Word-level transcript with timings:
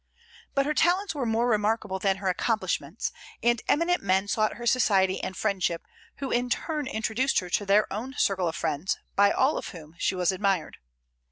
But 0.55 0.65
her 0.65 0.73
talents 0.73 1.13
were 1.13 1.27
more 1.27 1.47
remarkable 1.47 1.99
than 1.99 2.17
her 2.17 2.27
accomplishments; 2.27 3.11
and 3.43 3.61
eminent 3.67 4.01
men 4.01 4.27
sought 4.27 4.55
her 4.55 4.65
society 4.65 5.23
and 5.23 5.37
friendship, 5.37 5.83
who 6.15 6.31
in 6.31 6.49
turn 6.49 6.87
introduced 6.87 7.37
her 7.37 7.51
to 7.51 7.67
their 7.67 7.85
own 7.93 8.15
circle 8.17 8.47
of 8.47 8.55
friends, 8.55 8.97
by 9.15 9.29
all 9.29 9.59
of 9.59 9.67
whom 9.67 9.93
she 9.99 10.15
was 10.15 10.31
admired. 10.31 10.77